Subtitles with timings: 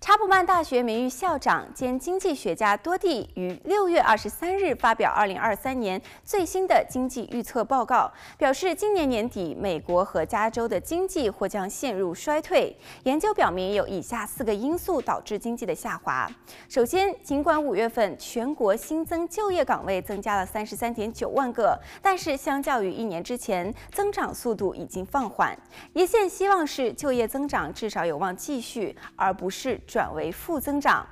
[0.00, 12.76] 查普曼大学名誉校长兼经济学家多蒂于六月二十三日发表二零二三年最新的经济预测报告，表示今年年底美国和加州的经济或将陷入衰退。
[13.04, 16.30] 研究表明有以下四个因素导致经济的下滑。
[16.68, 25.58] 首先，尽管五月份全国新增就业岗位增加了三十三点九万个，但是相较于一年之前，增长速度已经放缓。
[25.94, 31.06] 一线希望是就业增长至少有望继续，而不是是转为负增长。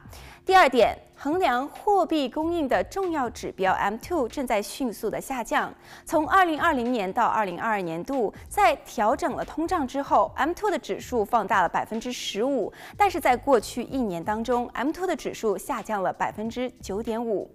[0.44, 5.72] 第二点，衡量货币供应的重要指标 M2 正在迅速的下降。
[6.04, 17.48] 从2020年到2022年度，在调整了通胀之后，M2 的指数放大了百分之十五，但是在过去一年当中，M2 的指数下降了百分之九点五。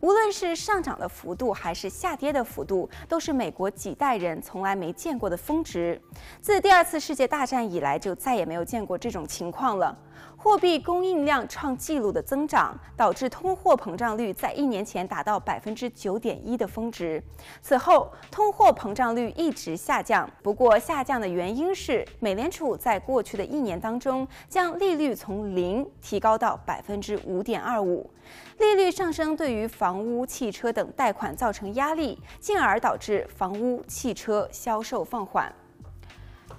[0.00, 5.98] 无论是上涨的幅度还是下跌的幅度，都是美国几代人从来没见过的峰值。
[6.42, 9.96] 自第二次世界大战以来，就再也没有见过这种情况了。
[10.36, 17.22] 货币供应量创纪录的增增长，导致通货膨胀率在一年前达到百分之九点一的峰值。
[17.62, 20.28] 此后，通货膨胀率一直下降。
[20.42, 28.10] 不过，下降的原因是美联储在过去的一年当中，将利率从零提高到百分之五点二五。
[28.58, 35.54] 利率上升对于房屋、汽车等贷款造成压力，进而导致房屋、汽车销售放缓。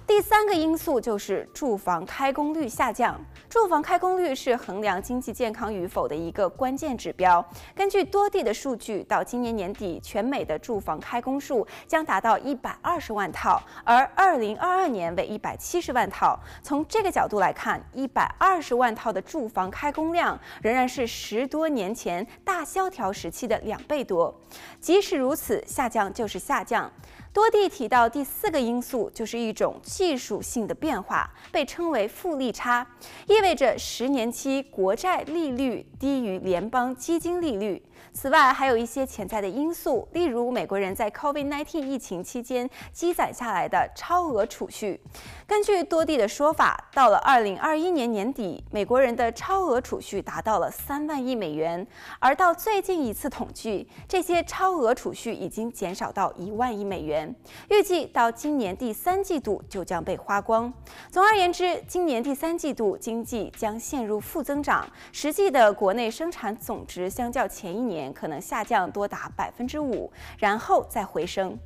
[0.06, 3.20] 第三个因素就是住房开工率下降。
[3.48, 7.44] 住房开工率是衡量经济健康与否的一个关键指标。
[7.74, 16.38] 根据多地的数据，到今年年底，全美的住房开工数将达到一百二十万套，而二零二二年为一百七十万套。
[16.62, 24.32] 从这个角度来看，一百二十万套的住房开工量仍然是十多年前大萧条时期的两倍多。
[24.80, 26.88] 即使如此，下降就是下降。
[27.36, 32.86] 多地提到第四个因素，就是一种技术性的变化，被称为负利差，
[33.26, 37.82] 意味着十年期国债利率低于联邦基金利率。
[38.14, 44.98] 此外，还有一些潜在的因素，例如美国人在 COVID-19 疫情期间积攒下来的超额储蓄。
[45.46, 51.86] 根据多地的说法，到了2021年年底，美国人的超额储蓄达到了三万亿美元，
[52.18, 57.25] 而到最近一次统计，这些超额储蓄已经减少到一万亿美元
[57.70, 60.72] 预计到今年第三季度就将被花光。
[61.10, 71.58] 总而言之，今年第三季度经济将陷入负增长，实际的国内生产总值相较前一年可能下降多达百分之五，然后再回升。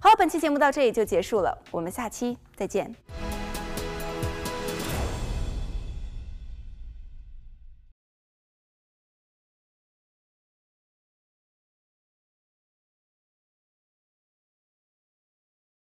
[0.00, 2.94] 好，本期节目到这里就结束了，我们下期再见。